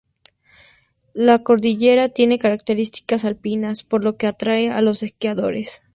[1.13, 5.83] La cordillera tiene características alpinas, por lo que atrae a los esquiadores.